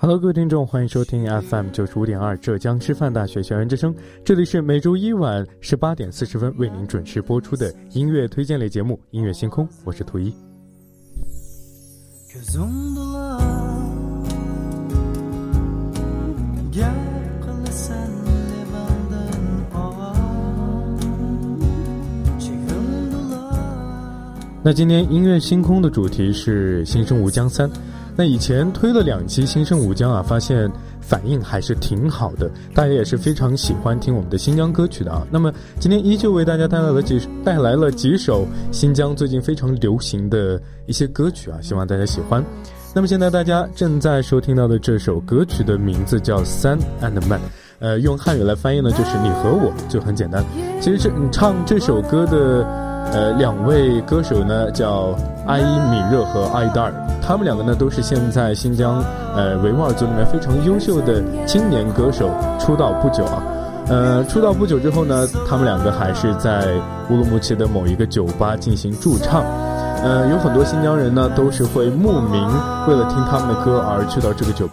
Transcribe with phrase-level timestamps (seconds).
[0.00, 3.94] Hello，各位听众，欢迎收听 FM 九十五点二浙江师范大学校园之声。
[4.24, 10.32] 这里是每周一晚十八点四十分为您准时播出的音乐推荐类节目《音乐星空》，我是图一。
[12.50, 12.56] 那
[24.72, 27.68] 今天音乐星空的主题是《新生无疆三》。
[28.16, 30.70] 那以前推了两期《新生无疆》啊，发现
[31.08, 35.26] 反应还是挺好的，大家也是非常喜欢听我们的新疆歌曲的啊。
[35.30, 42.44] 那么今天依旧为大家带来了几带来了几首新疆最近非常流行的一些歌曲啊，希望大家喜欢。
[42.94, 47.40] 那么现在大家正在收听到的这首歌曲的名字叫《三 and Man》，
[47.78, 50.44] 呃，用汉语来翻译呢，就是你和我就很简单。
[50.78, 52.87] 其实是你唱这首歌的。
[53.12, 56.92] 呃，两位歌手呢，叫阿依米热和阿依达尔，
[57.22, 59.02] 他们两个呢都是现在新疆
[59.34, 63.42] 呃维吾尔族里面非常优秀的青年歌手，出道不久啊。
[63.88, 66.74] 呃，出道不久之后呢，他们两个还是在
[67.08, 69.42] 乌鲁木齐的某一个酒吧进行驻唱。
[70.04, 72.46] 呃，有很多新疆人呢都是会慕名
[72.86, 74.68] 为了听他们的歌而去到这个酒，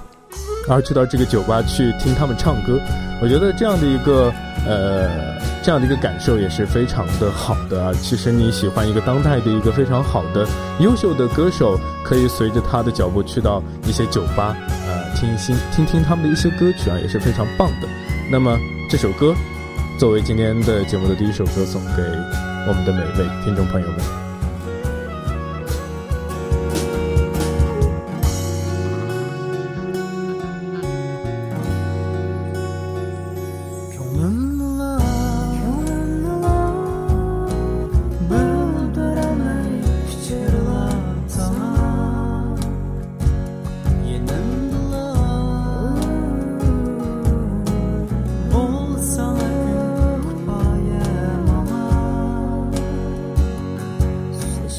[0.69, 2.77] 而去到这个酒吧去听他们唱歌。
[3.21, 4.29] 我觉得这样的一个
[4.65, 5.35] 呃。
[5.65, 7.91] 这样的一个感受也是非常的好的啊！
[7.99, 10.47] 其实你喜欢一个当代的一个非常好的、
[10.79, 14.55] 优秀的歌手，可以随着他的脚步去到一些酒吧，
[14.87, 15.37] 呃，听一
[15.75, 17.87] 听听他们的一些歌曲啊，也是非常棒的。
[18.31, 18.55] 那么
[18.91, 19.33] 这首歌，
[19.97, 22.03] 作为今天的节目的第一首歌，送给
[22.67, 24.24] 我们的每一位听众朋友们。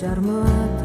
[0.01, 0.75] charmante.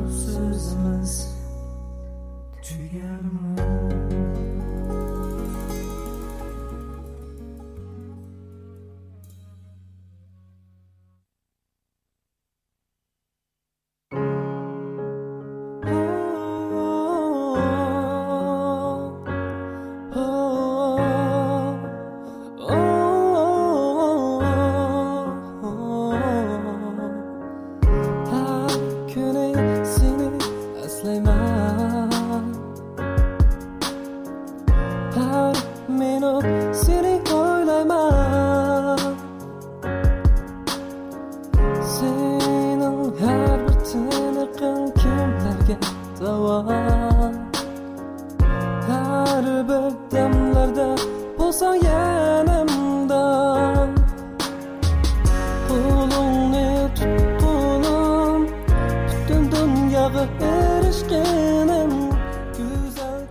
[0.00, 1.28] yolsuzumuz
[2.62, 4.59] tükenmez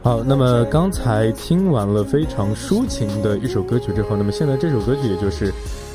[0.10, 5.54] 好，那么刚才听完了非常抒情的一首歌曲之后，那么现在这首歌曲也就是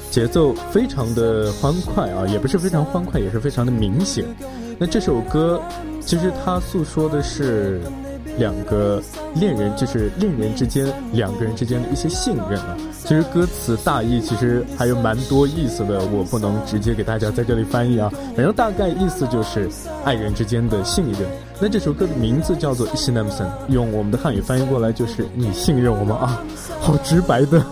[0.08, 4.25] 节奏非常的欢快啊，也不是非常欢快，也是非常的明显。
[4.78, 5.61] 那这首歌
[6.00, 7.81] 其实它诉说的是。
[8.38, 9.02] 两个
[9.34, 12.76] 恋人就是恋人之间两个人之间的一些信任啊。
[13.04, 18.10] 其实歌词大意其实还有蛮多意思的，我不能直接给大家在这里翻译啊。
[18.34, 19.69] 反正大概意思就是
[20.04, 21.20] 爱人之间的信任。
[21.60, 23.25] 那这首歌的名字叫做《信任》，
[23.69, 26.42] 用我们的汉语翻译过来就是“你信任我吗？”啊，
[26.81, 27.62] 好直白的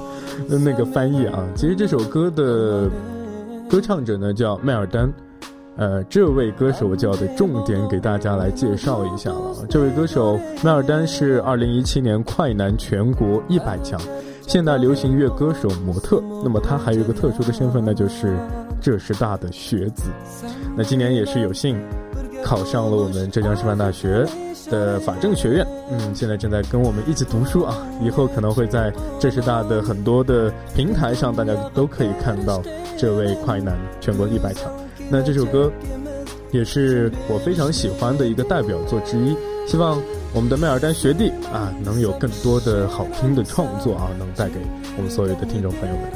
[0.48, 1.42] 那个翻译啊。
[1.56, 2.88] 其实这首歌的
[3.68, 5.12] 歌唱者呢叫麦尔丹。
[5.76, 9.66] 呃，这位歌手我就要得重点给大家来介绍一下了。
[9.70, 13.98] 这位歌手麦尔丹是二零一七年快男全国一百强
[14.46, 16.22] 现代流行乐歌手模特。
[16.44, 18.36] 那么他还有一个特殊的身份那，就是
[18.82, 20.10] 浙师大的学子。
[20.76, 21.80] 那今年也是有幸
[22.44, 24.26] 考上了我们浙江师范大学
[24.68, 25.66] 的法政学院。
[25.90, 32.60] 嗯，现在正在跟我们一起读书啊，以后可能会在浙师大的很多的平台上，大家都可以看到
[32.98, 34.70] 这位快男全国一百强。
[35.12, 35.70] 那这首歌
[36.52, 39.36] 也是我非常喜欢的一个代表作之一，
[39.68, 40.00] 希望
[40.32, 44.54] 我们的麦尔丹学弟啊能有更多的好听的创作啊，能带给
[44.96, 46.10] 我们所有的听众朋友们。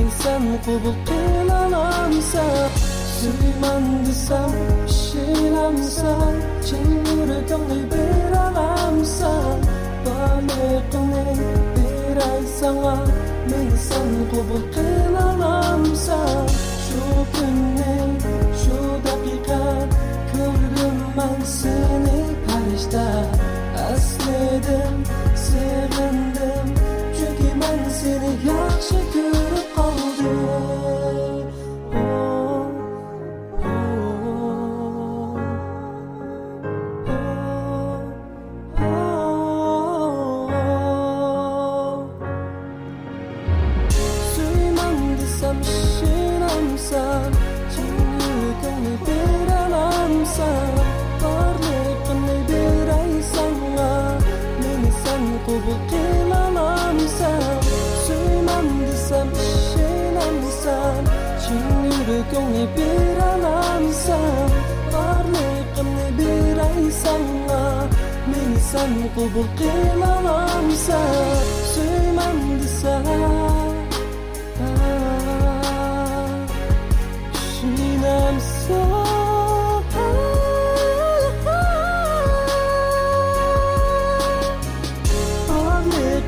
[0.00, 2.44] desem qubultin alamsa
[3.16, 4.52] suyman desam
[4.98, 6.14] shilamsa
[6.66, 9.32] chin yuragimni beralamsa
[10.04, 11.24] baliqni
[11.74, 12.96] beray sanga
[13.50, 16.20] men sen qubul qil alamsa
[16.86, 17.02] shu
[17.34, 17.96] kunni
[18.62, 19.62] shu daqiqa
[20.32, 23.06] ko'rdim man seni farishta
[23.88, 24.96] asledim
[25.46, 26.66] sevindim.
[27.16, 29.39] Çünkü ben seni yaxshi ko'rdim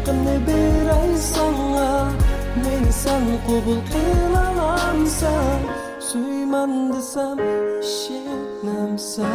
[0.03, 2.13] hakkını bir ay sana
[2.65, 5.31] Ne insan kubul kılalamsa
[6.01, 7.39] Suyman desem
[7.83, 9.27] şinemse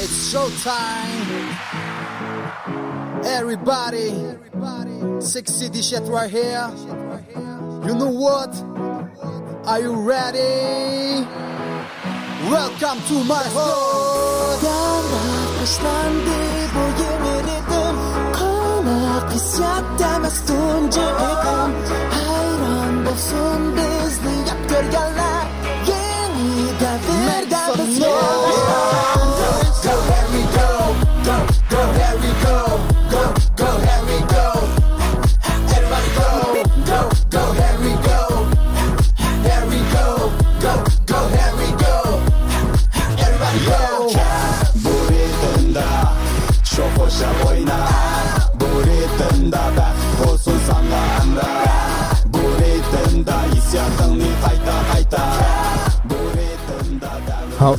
[0.00, 1.83] it's showtime.
[3.26, 4.10] Everybody,
[5.20, 6.70] sexy City shit right here.
[7.86, 8.54] You know what?
[9.66, 11.26] Are you ready?
[12.50, 13.84] Welcome to my home.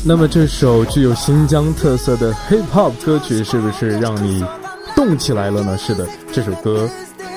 [0.08, 4.46] 那么这首具有新疆特色的 hip hop 歌曲是不是让你
[4.96, 5.76] 动起来了呢？
[5.80, 6.88] 是的，这首歌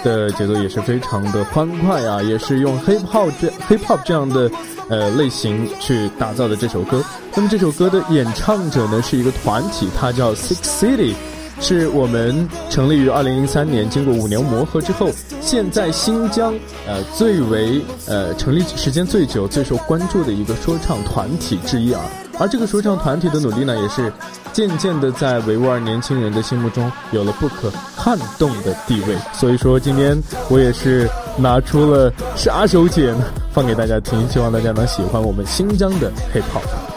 [0.04, 4.50] 的节奏也是非常的欢快啊，也是用 hip hop 这 hip hop 这样的
[4.90, 7.02] 呃类型去打造的这首歌。
[7.34, 11.14] 那么这首歌的演唱者呢是一个团体，它叫 Six City。
[11.60, 15.10] 是我们成立于二零零三年，经过五年磨合之后，
[15.40, 16.54] 现在新疆
[16.86, 22.00] 呃最为呃成立时间最久、最受关注的一个说唱团体之一啊。
[22.38, 24.12] 而这个说唱团体的努力呢，也是
[24.52, 29.16] 渐渐的在维吾尔年轻人的心目中有了不可撼动的地位。
[29.34, 30.16] 所以说，今天
[30.48, 33.12] 我也是拿出了杀手锏
[33.52, 36.87] 放给大家听，希望大家能喜欢我们新疆的 Hip Hop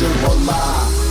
[0.00, 0.58] Yabancı olma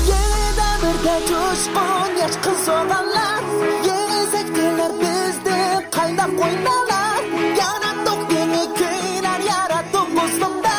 [0.10, 3.44] Yeniden birga coşqun yashqin sovg'anlar
[3.88, 5.58] yezak dilar bizda
[5.96, 7.22] qaynab qo'ynalar
[7.62, 10.78] yaratdik yeni kuylar yaratdik muslimda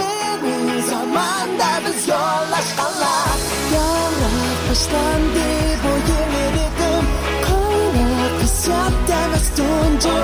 [0.00, 3.38] yeni zamonda biz yo'llashqanlar
[3.74, 5.48] yollar boshlandi
[5.82, 7.04] bu yeni ritim
[7.46, 10.14] qaynab qisyapti biz tunji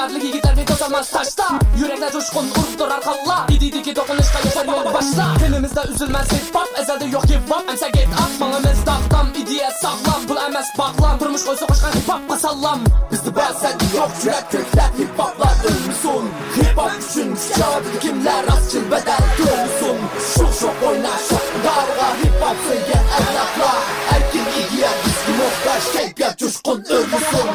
[0.00, 1.44] adlı yigitler bir tozalmaz taşta
[1.78, 3.46] Yürekler coşkun urf durar kalla.
[3.48, 7.88] İdiydi ki dokunuşta yeter yol başta Dilimizde üzülmez hip hop ezelde yok hip hop Emse
[7.88, 12.80] git at malımız dağdan idiye sağlam Pul emez bağlam durmuş koysa koşkan hip hop'a sallam.
[13.12, 16.24] Bizde bazen yok yürek kökler hip hoplar ölmüşsün
[16.56, 19.98] Hip hop üçün kağıdı kimler asçıl bedel görmüşsün
[20.34, 23.80] Şok şok oyna şok darga hip hop sevgen evlatlar.
[24.12, 27.50] Erkin igiye biz muhtaç keyfiyat coşkun ölmüşsün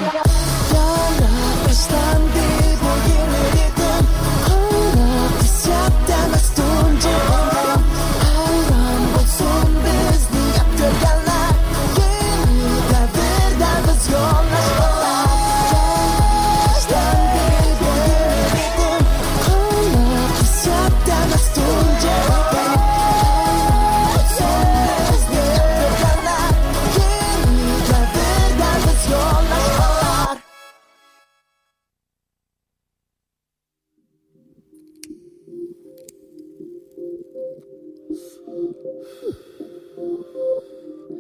[0.76, 1.25] Yeah.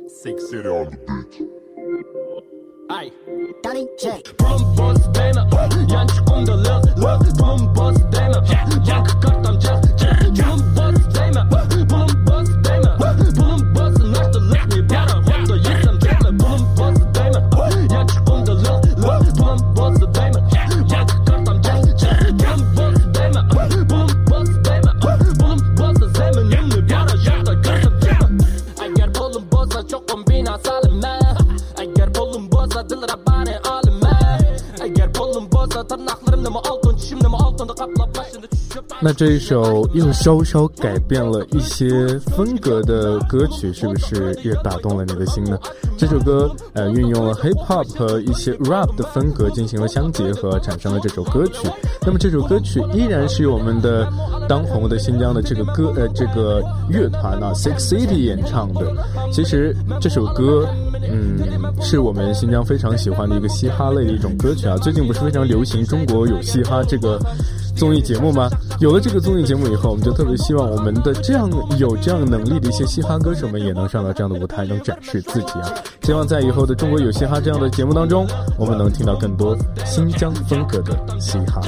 [0.08, 1.42] Six city on the beach.
[3.64, 4.24] Danny J.
[4.40, 5.50] Bunun boz dana,
[5.92, 7.40] yançık onda lıl lıl.
[7.40, 7.96] Bunun boz.
[39.06, 45.56] 那这一首又稍稍改变了一些风格的歌曲，是不是也打动了你的心呢？
[45.96, 51.70] 这首歌呃运用了 hip hop 和一些 rap 的风格进行了相结合，产生了这首歌曲。
[52.04, 54.12] 那么这首歌曲依然是由我们的
[54.50, 58.92] 当红的新疆的这个歌呃这个乐团啊 Six City 演唱的。
[59.32, 60.68] 其实这首歌
[61.08, 61.38] 嗯
[61.80, 64.76] 是我们新疆非常喜欢的一个嘻哈类的一种歌曲啊。
[64.78, 67.20] 最近不是非常流行中国有嘻哈这个。
[67.76, 68.50] 综艺节目吗？
[68.80, 75.74] 有了这个综艺节目以后，我们就特别希望我们的这样有这样能力的一些嘻哈歌手们也能上到这样的舞台，能展示自己啊！
[76.02, 78.26] 希望在以后的《中国有嘻哈》这样的节目当中，
[78.58, 79.56] 我们能听到更多
[79.86, 81.62] 新疆风格的嘻哈。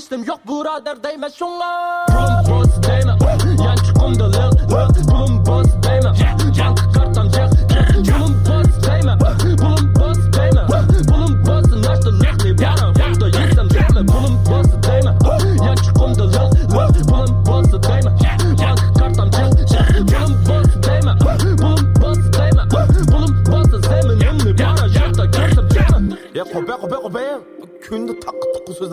[0.00, 2.07] sistem yok burader değmez ona.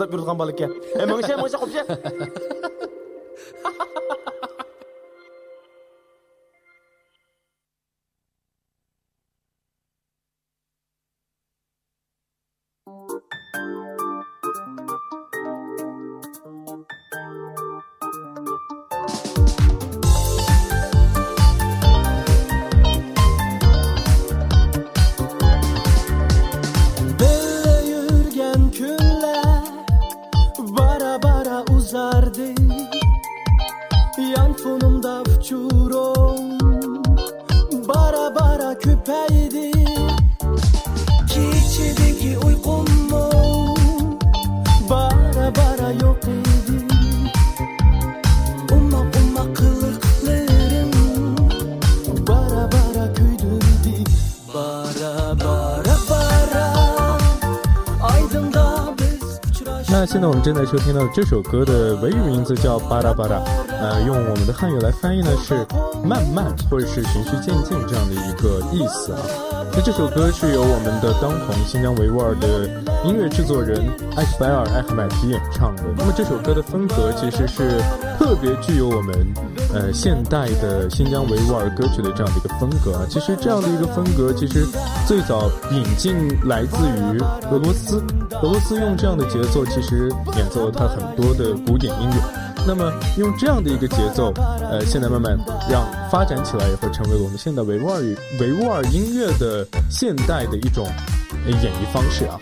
[0.06, 0.70] тоқтап бұйырылған бала екен.
[0.94, 2.45] Ә, мыңша мұңша, құпша.
[60.46, 63.42] 正在收听到这首歌的维语名字叫巴拉巴拉，
[63.78, 65.66] 呃，用我们的汉语来翻译呢是
[66.04, 69.18] 慢慢或者是循序渐进这样的一个意思啊。
[69.72, 72.66] 那这首歌是由我们的当红新疆维吾尔的
[73.04, 73.78] 音乐制作人
[74.16, 75.82] 艾克白尔·艾克买提演唱的。
[75.96, 77.78] 那么这首歌的风格其实是
[78.18, 79.14] 特别具有我们
[79.74, 83.04] 呃现代的新疆维吾尔歌曲的这样的一个风格啊。
[83.10, 84.66] 其实这样的一个风格其实
[85.06, 88.02] 最早引进来自于俄罗斯，
[88.42, 92.45] 俄罗斯用这样的节奏其实演奏了它很多的古典音乐。
[92.66, 95.38] 那么用这样的一个节奏，呃，现在慢慢
[95.70, 100.84] 让发展起来也会，成为我们现代维吾尔语维吾尔音乐的现代的一种
[101.46, 102.36] 演绎方式啊。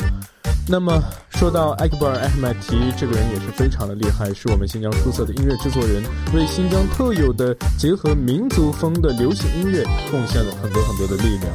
[0.67, 6.03] 那么说到艾克布尔·艾克迈提这个人也是非常的厉害，是我们新疆出色的音乐制作人，
[6.35, 11.53] 为新疆特有的结合民族风的流行音乐贡献了很多很多的力量。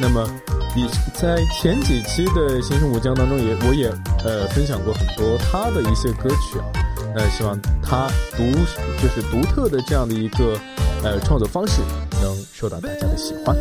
[0.00, 0.28] 那么，
[0.74, 3.88] 以在前几期的《新生武将》当中也我也
[4.24, 6.66] 呃分享过很多他的一些歌曲啊，
[7.14, 8.42] 呃，希望他独
[9.02, 10.58] 就是独特的这样的一个
[11.02, 11.80] 呃创作方式
[12.20, 13.56] 能受到大家的喜欢。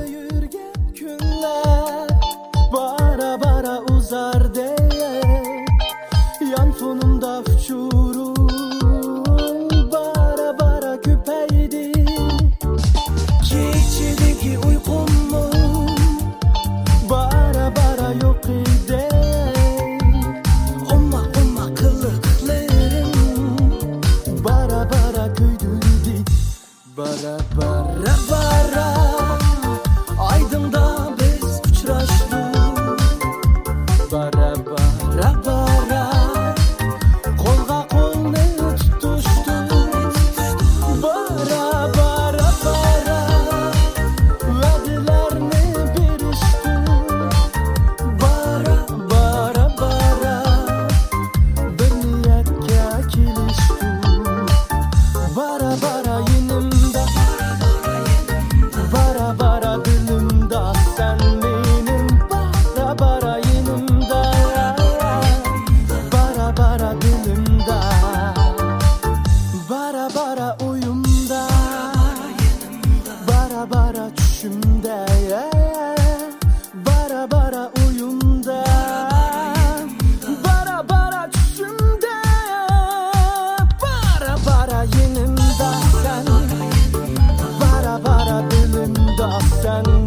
[89.68, 90.07] and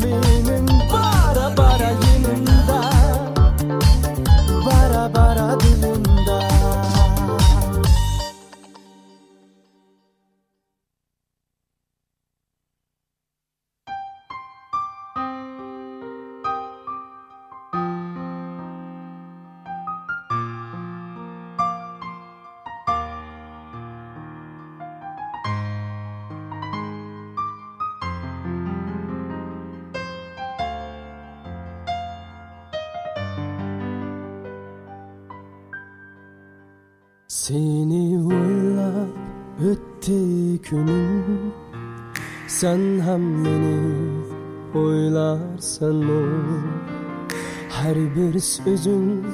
[47.82, 49.26] Her bir sözün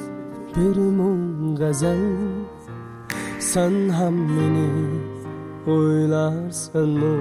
[0.56, 1.98] bir mum gazel
[3.38, 4.68] Sen hem beni
[5.66, 7.16] oylarsanmı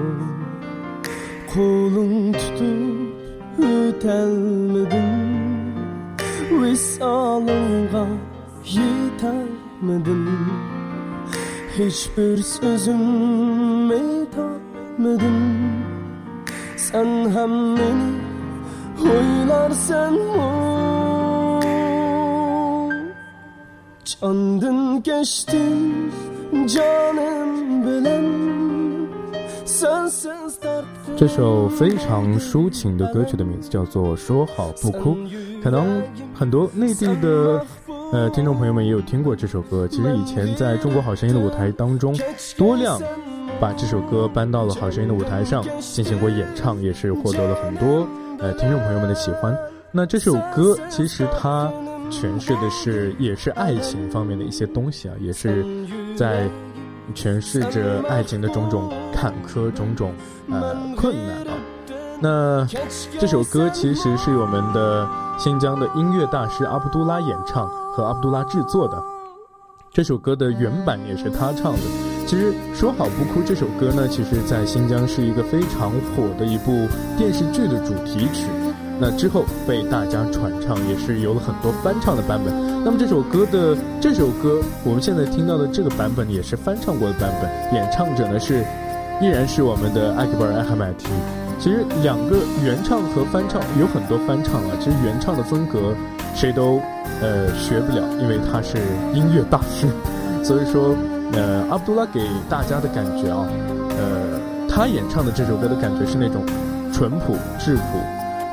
[1.54, 3.16] Kolum tutup
[3.58, 5.06] ötelmedim
[6.62, 8.06] Visalınga
[8.64, 10.28] yetermedim
[11.78, 15.42] Hiçbir sözüm etmedim
[16.76, 18.12] Sen hem beni
[19.12, 20.95] oylarsan mı?
[31.16, 35.14] 这首非常抒情的歌曲的名字叫做《说好不哭》，
[35.62, 36.02] 可能
[36.32, 37.62] 很多内地的
[38.10, 39.86] 呃听众朋友们也有听过这首歌。
[39.86, 42.16] 其实以前在中国好声音的舞台当中，
[42.56, 42.98] 多亮
[43.60, 48.06] 把这首歌搬到了好声音的舞台上进行过演唱，也是获得了很多
[48.38, 49.54] 呃听众朋友们的喜欢。
[49.92, 51.70] 那这首歌其实它
[52.10, 55.64] 诠释的是也是爱情方面的一些东西啊，也是
[56.16, 56.48] 在
[57.14, 60.12] 诠释着爱情的种种坎坷、种种
[60.50, 61.52] 呃困难啊。
[62.20, 62.66] 那
[63.18, 65.06] 这首歌其实是我们的
[65.38, 69.02] 新疆的音乐大师阿卜杜拉演唱和阿卜杜拉制作的。
[69.92, 71.78] 这首歌的原版也是他唱的。
[72.26, 78.46] 其实《说好不哭》这首歌呢，其实在新疆是一个非常火的一部电视剧的主题曲。
[78.98, 82.54] 那之后被大家传唱，也是有了很多翻唱的版本。
[82.84, 88.64] 那么这首歌的这首歌，我们现在听到的这个版本也是翻唱过的版本，演唱者呢是
[89.20, 91.08] 依然是我们的艾克伯尔·艾哈迈提。
[91.58, 95.94] 其实两个原唱和翻唱有很多翻唱啊，其实原唱的风格
[96.34, 96.80] 谁都
[97.20, 98.76] 呃学不了，因为他是
[99.14, 99.86] 音乐大师。
[100.44, 100.94] 所以说，
[101.32, 103.48] 呃，阿卜杜拉给大家的感觉啊，
[103.98, 106.44] 呃，他演唱的这首歌的感觉是那种
[106.92, 107.98] 淳朴质朴，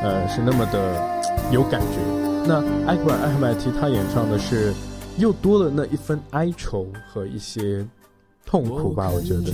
[0.03, 1.01] 呃，是那么的
[1.51, 1.97] 有感觉。
[2.45, 4.73] 那艾克尔艾哈迈提他演唱的是
[5.17, 7.85] 又多了那一分哀愁和一些
[8.45, 9.53] 痛苦吧，我觉得。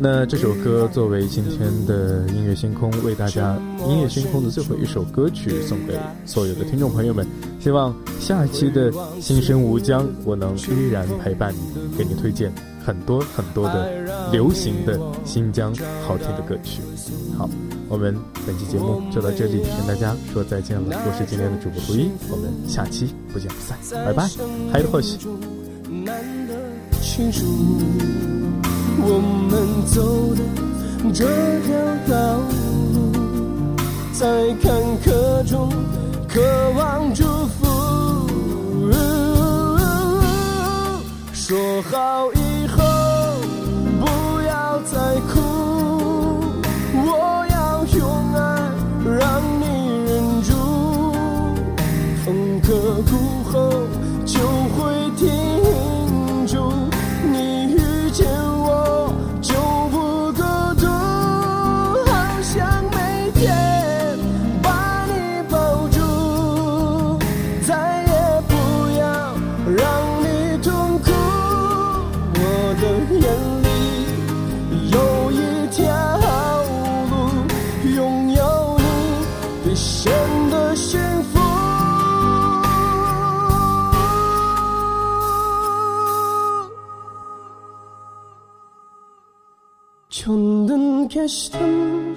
[0.00, 7.26] 那这首歌作为今天的音乐星空为大家音乐星空的最后一首歌曲，送给所有的听众朋友们。
[7.58, 12.52] 希望下一期的新生无疆，我能依然陪伴你，给你推荐
[12.86, 13.90] 很多很多的
[14.30, 15.74] 流行的新疆
[16.06, 16.80] 好听的歌曲。
[17.36, 17.50] 好，
[17.88, 18.14] 我们
[18.46, 20.96] 本期节目就到这里，跟大家说再见了。
[21.06, 24.28] 我是今天的主播图一，我们下期不见不散，拜拜。
[24.70, 25.16] 还有或许。
[29.00, 29.52] 我们
[29.86, 30.42] 走的
[31.14, 31.24] 这
[31.62, 31.72] 条
[32.08, 33.76] 道路，
[34.12, 34.70] 在坎
[35.02, 35.72] 坷中
[36.28, 36.40] 渴
[36.76, 37.66] 望祝福。
[41.32, 41.56] 说
[41.90, 42.57] 好以
[91.28, 92.16] geçtim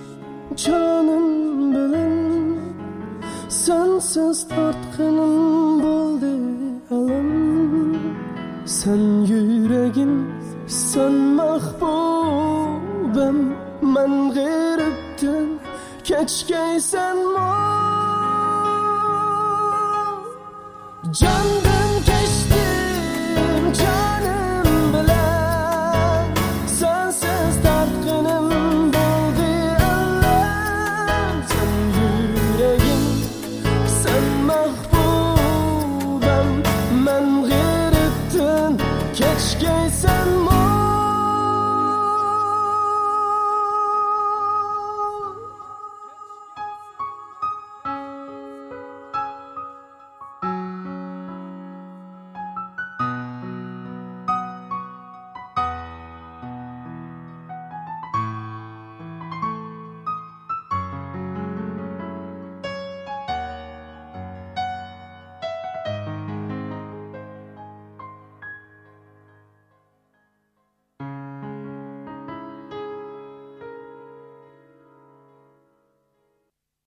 [0.55, 2.59] canım bilen
[3.49, 6.35] Sensiz tartqıным boldı
[6.91, 7.99] alım.
[8.65, 10.33] Sen yüreğim,
[10.67, 12.15] sen mahbubem
[13.81, 15.59] Men geripten
[16.03, 17.51] keçkeysen mo
[21.19, 21.60] Can